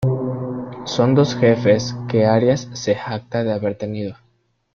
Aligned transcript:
Son 0.85 1.13
dos 1.13 1.35
jefes 1.35 1.95
que 2.09 2.25
Arias 2.25 2.67
se 2.73 2.95
jacta 2.95 3.43
de 3.43 3.53
haber 3.53 3.77
tenido. 3.77 4.15